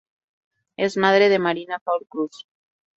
Es 0.77 0.97
madre 0.97 1.29
de 1.29 1.37
Marina 1.37 1.77
Paul 1.77 2.07
Cruz. 2.09 2.47